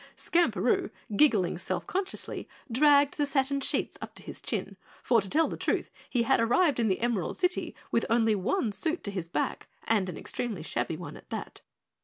Skamperoo, 0.17 0.89
giggling 1.15 1.59
self 1.59 1.85
consciously, 1.85 2.49
dragged 2.71 3.17
the 3.19 3.25
satin 3.27 3.61
sheets 3.61 3.99
up 4.01 4.15
to 4.15 4.23
his 4.23 4.41
chin, 4.41 4.75
for 5.03 5.21
to 5.21 5.29
tell 5.29 5.47
the 5.47 5.55
truth, 5.55 5.91
he 6.09 6.23
had 6.23 6.39
arrived 6.39 6.79
in 6.79 6.87
the 6.87 7.01
Emerald 7.01 7.37
City 7.37 7.75
with 7.91 8.07
only 8.09 8.33
one 8.33 8.71
suit 8.71 9.03
to 9.03 9.11
his 9.11 9.27
back, 9.27 9.67
and 9.83 10.09
an 10.09 10.17
extremely 10.17 10.63
shabby 10.63 10.97
one 10.97 11.15
at 11.15 11.29
that. 11.29 11.61